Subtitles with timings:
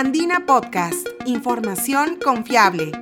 [0.00, 2.92] Andina Podcast, información confiable.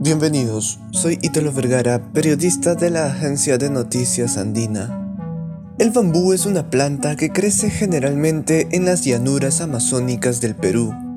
[0.00, 5.14] Bienvenidos, soy Italo Vergara, periodista de la agencia de noticias Andina.
[5.78, 11.07] El bambú es una planta que crece generalmente en las llanuras amazónicas del Perú.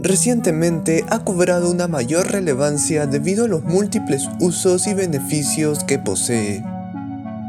[0.00, 6.64] Recientemente ha cobrado una mayor relevancia debido a los múltiples usos y beneficios que posee.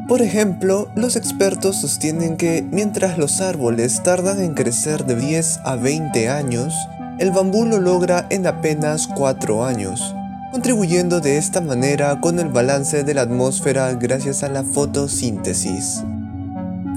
[0.08, 5.76] Por ejemplo, los expertos sostienen que mientras los árboles tardan en crecer de 10 a
[5.76, 6.73] 20 años,
[7.20, 10.16] el bambú lo logra en apenas 4 años
[10.52, 16.04] contribuyendo de esta manera con el balance de la atmósfera gracias a la fotosíntesis.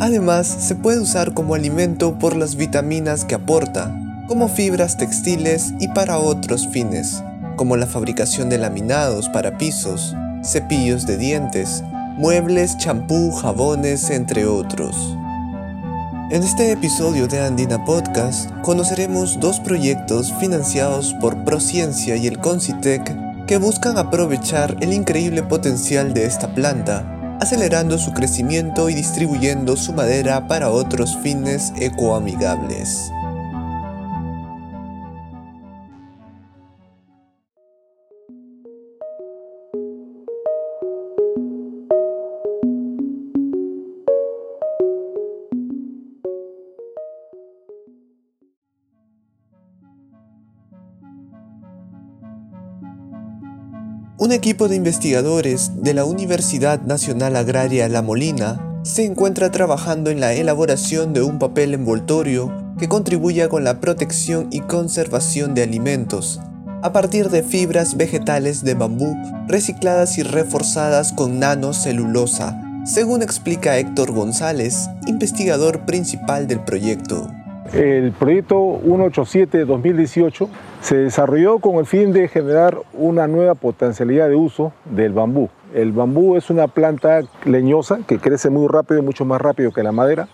[0.00, 3.94] Además, se puede usar como alimento por las vitaminas que aporta,
[4.32, 7.22] como fibras textiles y para otros fines,
[7.56, 11.84] como la fabricación de laminados para pisos, cepillos de dientes,
[12.16, 15.18] muebles, champú, jabones, entre otros.
[16.30, 23.14] En este episodio de Andina Podcast conoceremos dos proyectos financiados por Prociencia y el Concitec
[23.46, 29.92] que buscan aprovechar el increíble potencial de esta planta, acelerando su crecimiento y distribuyendo su
[29.92, 33.12] madera para otros fines ecoamigables.
[54.22, 60.20] Un equipo de investigadores de la Universidad Nacional Agraria La Molina se encuentra trabajando en
[60.20, 66.40] la elaboración de un papel envoltorio que contribuya con la protección y conservación de alimentos,
[66.82, 69.12] a partir de fibras vegetales de bambú
[69.48, 77.28] recicladas y reforzadas con nanocelulosa, según explica Héctor González, investigador principal del proyecto.
[77.72, 80.48] El proyecto 187-2018
[80.82, 85.48] se desarrolló con el fin de generar una nueva potencialidad de uso del bambú.
[85.72, 89.90] El bambú es una planta leñosa que crece muy rápido, mucho más rápido que la
[89.90, 90.28] madera,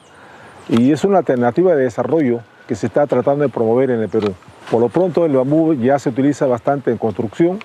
[0.68, 4.34] y es una alternativa de desarrollo que se está tratando de promover en el Perú.
[4.68, 7.60] Por lo pronto el bambú ya se utiliza bastante en construcción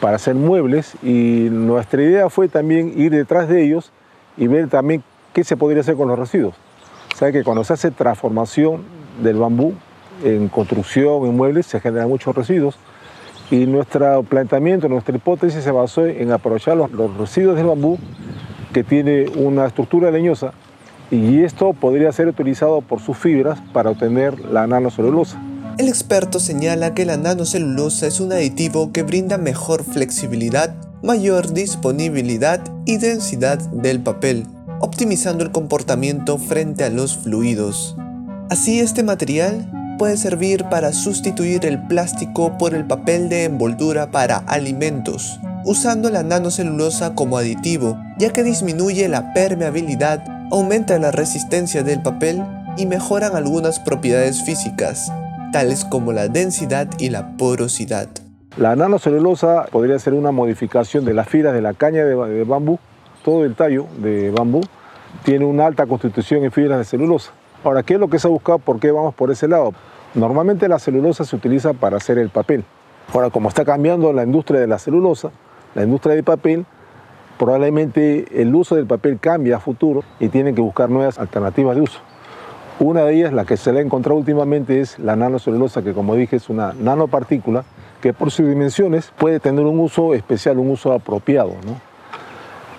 [0.00, 3.92] para hacer muebles y nuestra idea fue también ir detrás de ellos
[4.38, 5.04] y ver también
[5.34, 6.54] qué se podría hacer con los residuos.
[7.12, 9.74] O sea que cuando se hace transformación del bambú
[10.24, 12.76] en construcción, en muebles, se generan muchos residuos.
[13.50, 17.98] Y nuestro planteamiento, nuestra hipótesis se basó en aprovechar los, los residuos del bambú
[18.72, 20.52] que tiene una estructura leñosa
[21.10, 25.40] y esto podría ser utilizado por sus fibras para obtener la nanocelulosa.
[25.78, 32.62] El experto señala que la nanocelulosa es un aditivo que brinda mejor flexibilidad, mayor disponibilidad
[32.84, 34.46] y densidad del papel,
[34.80, 37.96] optimizando el comportamiento frente a los fluidos.
[38.50, 39.64] Así este material
[39.96, 46.24] puede servir para sustituir el plástico por el papel de envoltura para alimentos, usando la
[46.24, 52.42] nanocelulosa como aditivo, ya que disminuye la permeabilidad, aumenta la resistencia del papel
[52.76, 55.12] y mejoran algunas propiedades físicas,
[55.52, 58.08] tales como la densidad y la porosidad.
[58.56, 62.80] La nanocelulosa podría ser una modificación de las fibras de la caña de, bambú,
[63.24, 64.60] todo el tallo de bambú
[65.22, 67.30] tiene una alta constitución en fibras de celulosa.
[67.62, 68.58] Ahora, ¿qué es lo que se ha buscado?
[68.58, 69.74] ¿Por qué vamos por ese lado?
[70.14, 72.64] Normalmente la celulosa se utiliza para hacer el papel.
[73.12, 75.30] Ahora, como está cambiando la industria de la celulosa,
[75.74, 76.64] la industria del papel,
[77.38, 81.82] probablemente el uso del papel cambia a futuro y tienen que buscar nuevas alternativas de
[81.82, 82.00] uso.
[82.78, 86.14] Una de ellas, la que se le ha encontrado últimamente, es la nanocelulosa, que como
[86.14, 87.64] dije es una nanopartícula
[88.00, 91.52] que por sus dimensiones puede tener un uso especial, un uso apropiado.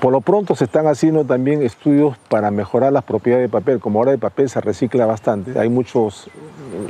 [0.02, 3.80] Por lo pronto se están haciendo también estudios para mejorar las propiedades del papel.
[3.80, 6.28] Como ahora el papel se recicla bastante, hay muchos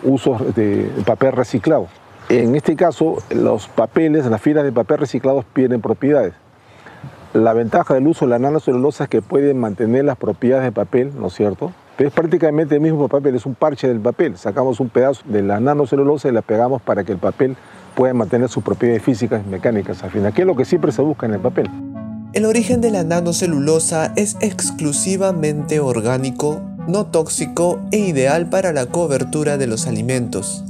[0.04, 1.88] usos de papel reciclado.
[2.30, 6.36] En este caso, los papeles, las fibras de papel reciclados pierden propiedades.
[7.34, 11.12] La ventaja del uso de la nanocelulosa es que pueden mantener las propiedades del papel,
[11.20, 11.74] ¿no es cierto?
[11.98, 14.38] Pero es prácticamente el mismo papel, es un parche del papel.
[14.38, 17.58] Sacamos un pedazo de la nanocelulosa y la pegamos para que el papel
[17.94, 21.02] pueda mantener sus propiedades físicas y mecánicas al final, que es lo que siempre se
[21.02, 21.70] busca en el papel.
[22.34, 29.58] El origen de la nanocelulosa es exclusivamente orgánico, no tóxico e ideal para la cobertura
[29.58, 30.64] de los alimentos.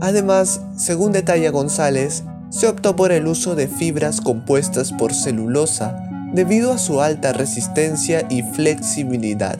[0.00, 6.72] Además, según detalla González, se optó por el uso de fibras compuestas por celulosa debido
[6.72, 9.58] a su alta resistencia y flexibilidad.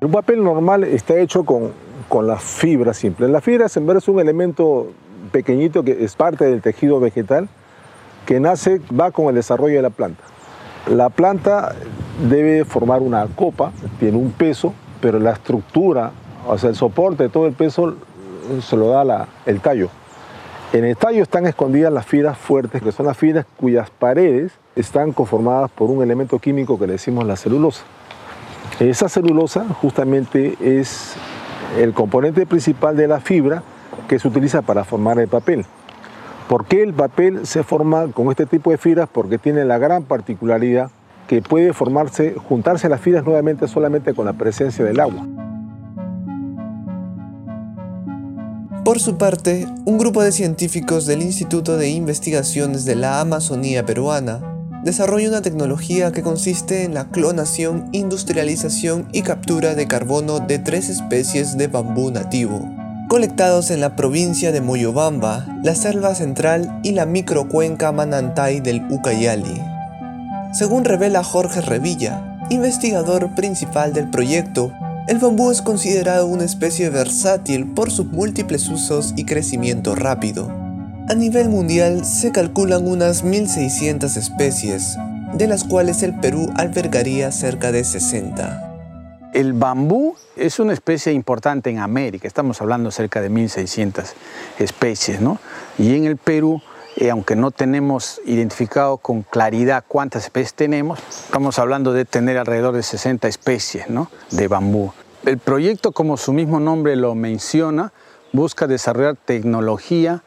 [0.00, 1.70] Un papel normal está hecho con,
[2.08, 3.30] con las fibras simples.
[3.30, 4.88] La fibra en verdad es un elemento
[5.30, 7.48] pequeñito que es parte del tejido vegetal
[8.26, 10.24] que nace, va con el desarrollo de la planta.
[10.86, 11.74] La planta
[12.28, 16.12] debe formar una copa, tiene un peso, pero la estructura,
[16.46, 17.96] o sea, el soporte de todo el peso
[18.62, 19.88] se lo da el tallo.
[20.72, 25.12] En el tallo están escondidas las fibras fuertes, que son las fibras cuyas paredes están
[25.12, 27.82] conformadas por un elemento químico que le decimos la celulosa.
[28.78, 31.14] Esa celulosa justamente es
[31.78, 33.62] el componente principal de la fibra
[34.06, 35.64] que se utiliza para formar el papel.
[36.48, 39.08] ¿Por qué el papel se forma con este tipo de fibras?
[39.12, 40.90] Porque tiene la gran particularidad
[41.26, 45.26] que puede formarse, juntarse las fibras nuevamente solamente con la presencia del agua.
[48.84, 54.40] Por su parte, un grupo de científicos del Instituto de Investigaciones de la Amazonía Peruana
[54.84, 60.88] desarrolla una tecnología que consiste en la clonación, industrialización y captura de carbono de tres
[60.88, 62.75] especies de bambú nativo,
[63.08, 69.60] colectados en la provincia de Moyobamba, la selva central y la microcuenca Manantay del Ucayali.
[70.52, 74.72] Según revela Jorge Revilla, investigador principal del proyecto,
[75.06, 80.50] el bambú es considerado una especie versátil por sus múltiples usos y crecimiento rápido.
[81.08, 84.96] A nivel mundial se calculan unas 1.600 especies,
[85.34, 88.65] de las cuales el Perú albergaría cerca de 60.
[89.32, 94.12] El bambú es una especie importante en América, estamos hablando cerca de 1.600
[94.58, 95.38] especies, ¿no?
[95.78, 96.62] Y en el Perú,
[96.96, 102.74] eh, aunque no tenemos identificado con claridad cuántas especies tenemos, estamos hablando de tener alrededor
[102.74, 104.10] de 60 especies ¿no?
[104.30, 104.92] de bambú.
[105.24, 107.92] El proyecto, como su mismo nombre lo menciona,
[108.32, 110.22] busca desarrollar tecnología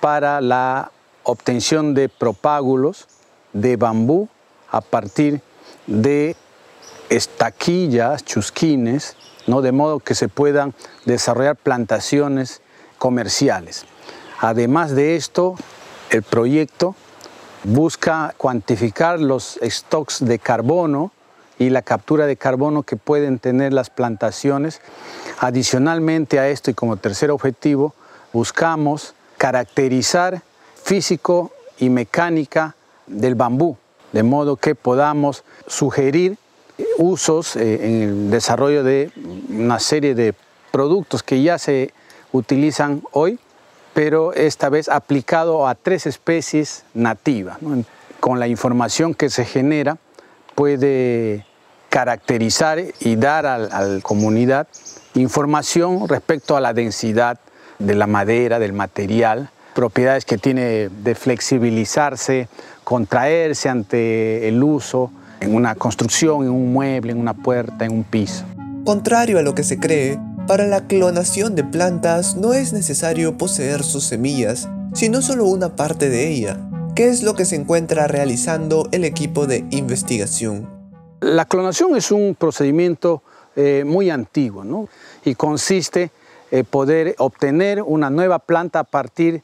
[0.00, 0.92] para la
[1.24, 3.08] obtención de propágulos
[3.52, 4.28] de bambú
[4.70, 5.42] a partir
[5.86, 6.36] de
[7.10, 9.16] estaquillas, chusquines,
[9.46, 9.62] ¿no?
[9.62, 10.74] de modo que se puedan
[11.04, 12.60] desarrollar plantaciones
[12.98, 13.84] comerciales.
[14.40, 15.56] Además de esto,
[16.10, 16.94] el proyecto
[17.64, 21.12] busca cuantificar los stocks de carbono
[21.58, 24.80] y la captura de carbono que pueden tener las plantaciones.
[25.38, 27.94] Adicionalmente a esto y como tercer objetivo,
[28.32, 30.42] buscamos caracterizar
[30.82, 32.76] físico y mecánica
[33.06, 33.76] del bambú,
[34.12, 36.38] de modo que podamos sugerir
[36.98, 39.10] usos eh, en el desarrollo de
[39.48, 40.34] una serie de
[40.70, 41.92] productos que ya se
[42.32, 43.38] utilizan hoy,
[43.94, 47.58] pero esta vez aplicado a tres especies nativas.
[48.20, 49.98] Con la información que se genera,
[50.54, 51.46] puede
[51.88, 54.66] caracterizar y dar a la comunidad
[55.14, 57.38] información respecto a la densidad
[57.78, 62.48] de la madera, del material, propiedades que tiene de flexibilizarse,
[62.84, 65.10] contraerse ante el uso
[65.40, 68.44] en una construcción, en un mueble, en una puerta, en un piso.
[68.84, 73.82] Contrario a lo que se cree, para la clonación de plantas no es necesario poseer
[73.82, 76.58] sus semillas, sino solo una parte de ella,
[76.96, 80.66] ¿Qué es lo que se encuentra realizando el equipo de investigación?
[81.20, 83.22] La clonación es un procedimiento
[83.54, 84.88] eh, muy antiguo ¿no?
[85.22, 86.10] y consiste
[86.50, 89.42] en poder obtener una nueva planta a partir de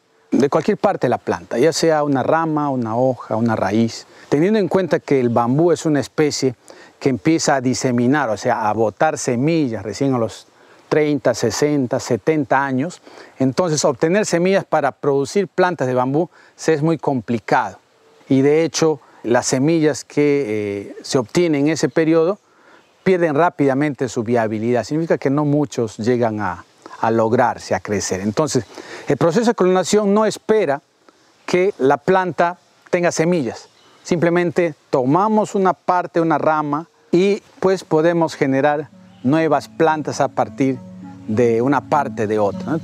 [0.50, 4.68] cualquier parte de la planta, ya sea una rama, una hoja, una raíz, teniendo en
[4.68, 6.54] cuenta que el bambú es una especie
[6.98, 10.46] que empieza a diseminar, o sea, a botar semillas recién a los
[10.88, 13.00] 30, 60, 70 años.
[13.38, 17.78] Entonces obtener semillas para producir plantas de bambú se es muy complicado.
[18.28, 22.38] Y de hecho las semillas que eh, se obtienen en ese periodo
[23.04, 24.84] pierden rápidamente su viabilidad.
[24.84, 26.64] Significa que no muchos llegan a,
[27.02, 28.20] a lograrse, a crecer.
[28.20, 28.64] Entonces
[29.08, 30.80] el proceso de clonación no espera
[31.44, 32.56] que la planta
[32.90, 33.68] tenga semillas.
[34.04, 38.88] Simplemente tomamos una parte, una rama y pues podemos generar
[39.24, 40.78] nuevas plantas a partir
[41.26, 42.78] de una parte de otra.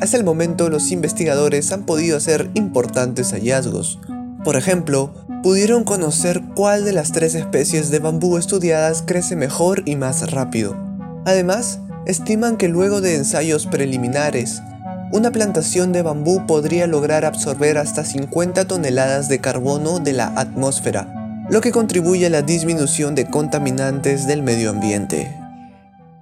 [0.00, 3.98] Hasta el momento los investigadores han podido hacer importantes hallazgos.
[4.44, 5.12] Por ejemplo,
[5.42, 10.76] pudieron conocer cuál de las tres especies de bambú estudiadas crece mejor y más rápido.
[11.24, 14.62] Además, estiman que luego de ensayos preliminares,
[15.10, 21.46] una plantación de bambú podría lograr absorber hasta 50 toneladas de carbono de la atmósfera,
[21.48, 25.34] lo que contribuye a la disminución de contaminantes del medio ambiente.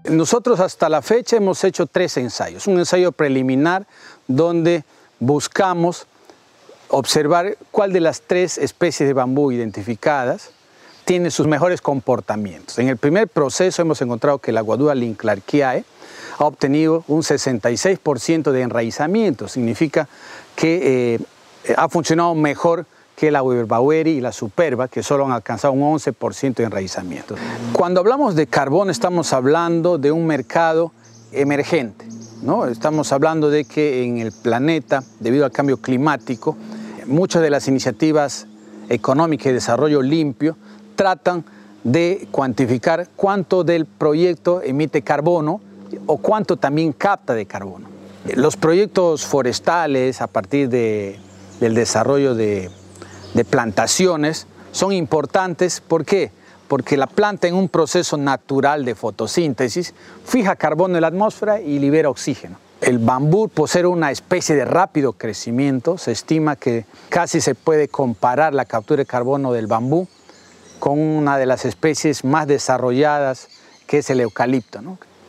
[0.04, 2.66] Nosotros hasta la fecha hemos hecho tres ensayos.
[2.66, 3.86] Un ensayo preliminar
[4.26, 4.84] donde
[5.20, 6.06] buscamos
[6.88, 10.50] observar cuál de las tres especies de bambú identificadas
[11.04, 12.78] tiene sus mejores comportamientos.
[12.78, 15.84] En el primer proceso hemos encontrado que la guadua linclarquiae
[16.38, 19.48] ha obtenido un 66% de enraizamiento.
[19.48, 20.08] Significa
[20.56, 25.74] que eh, ha funcionado mejor que la Weber y la Superba, que solo han alcanzado
[25.74, 27.36] un 11% de enraizamiento.
[27.72, 30.92] Cuando hablamos de carbón estamos hablando de un mercado
[31.30, 32.06] emergente.
[32.42, 32.66] ¿no?
[32.66, 36.56] Estamos hablando de que en el planeta, debido al cambio climático,
[37.06, 38.46] muchas de las iniciativas
[38.88, 40.56] económicas y desarrollo limpio
[40.94, 41.44] tratan
[41.84, 45.60] de cuantificar cuánto del proyecto emite carbono
[46.06, 47.88] o cuánto también capta de carbono.
[48.34, 51.18] Los proyectos forestales a partir de,
[51.60, 52.70] del desarrollo de,
[53.34, 55.80] de plantaciones son importantes.
[55.80, 56.30] ¿Por qué?
[56.68, 59.92] Porque la planta en un proceso natural de fotosíntesis
[60.24, 62.56] fija carbono en la atmósfera y libera oxígeno.
[62.80, 67.88] El bambú, por ser una especie de rápido crecimiento, se estima que casi se puede
[67.88, 70.08] comparar la captura de carbono del bambú
[70.82, 73.46] con una de las especies más desarrolladas
[73.86, 74.80] que es el eucalipto.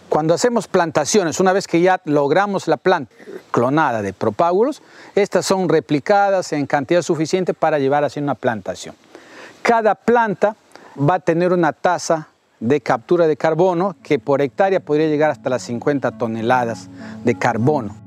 [0.09, 3.13] Cuando hacemos plantaciones, una vez que ya logramos la planta
[3.51, 4.81] clonada de propágulos,
[5.13, 8.95] estas son replicadas en cantidad suficiente para llevar hacia una plantación.
[9.61, 10.55] Cada planta
[10.97, 12.29] va a tener una tasa
[12.59, 16.89] de captura de carbono que por hectárea podría llegar hasta las 50 toneladas
[17.23, 18.02] de carbono.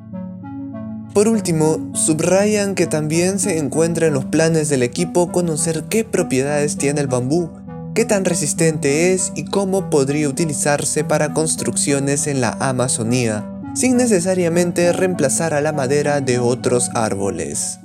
[1.16, 6.76] Por último, subrayan que también se encuentra en los planes del equipo conocer qué propiedades
[6.76, 7.48] tiene el bambú,
[7.94, 14.92] qué tan resistente es y cómo podría utilizarse para construcciones en la Amazonía, sin necesariamente
[14.92, 17.80] reemplazar a la madera de otros árboles.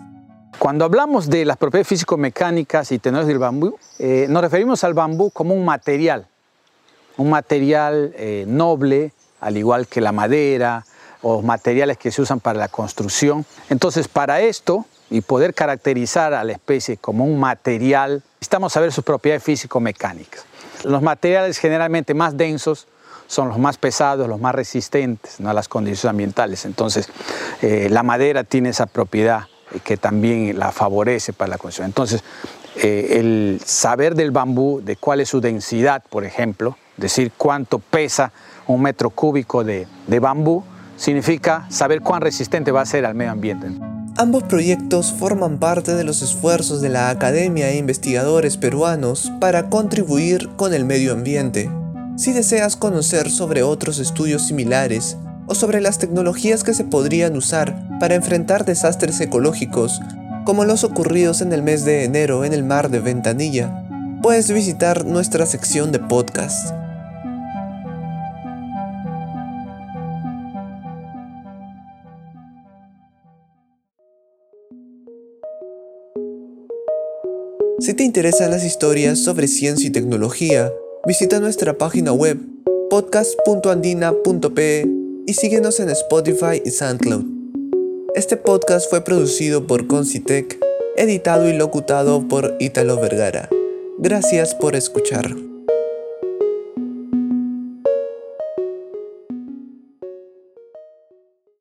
[0.59, 5.31] Cuando hablamos de las propiedades físico-mecánicas y tenores del bambú, eh, nos referimos al bambú
[5.31, 6.27] como un material,
[7.15, 10.83] un material eh, noble, al igual que la madera,
[11.21, 13.45] o materiales que se usan para la construcción.
[13.69, 19.03] Entonces, para esto y poder caracterizar a la especie como un material, necesitamos saber sus
[19.03, 20.45] propiedades físico-mecánicas.
[20.83, 22.87] Los materiales generalmente más densos
[23.27, 26.65] son los más pesados, los más resistentes a las condiciones ambientales.
[26.65, 27.07] Entonces,
[27.61, 29.47] eh, la madera tiene esa propiedad
[29.83, 31.87] que también la favorece para la construcción.
[31.87, 32.23] Entonces,
[32.75, 38.31] eh, el saber del bambú, de cuál es su densidad, por ejemplo, decir cuánto pesa
[38.67, 40.63] un metro cúbico de, de bambú,
[41.01, 43.67] significa saber cuán resistente va a ser al medio ambiente.
[44.17, 50.49] Ambos proyectos forman parte de los esfuerzos de la academia e investigadores peruanos para contribuir
[50.57, 51.71] con el medio ambiente.
[52.17, 55.17] Si deseas conocer sobre otros estudios similares
[55.47, 59.99] o sobre las tecnologías que se podrían usar para enfrentar desastres ecológicos,
[60.45, 63.87] como los ocurridos en el mes de enero en el mar de Ventanilla,
[64.21, 66.75] puedes visitar nuestra sección de podcast.
[77.81, 80.71] Si te interesan las historias sobre ciencia y tecnología,
[81.07, 82.37] visita nuestra página web
[82.91, 84.87] podcast.andina.pe
[85.25, 87.25] y síguenos en Spotify y SoundCloud.
[88.13, 90.59] Este podcast fue producido por Concitec,
[90.95, 93.49] editado y locutado por Italo Vergara.
[93.97, 95.35] Gracias por escuchar.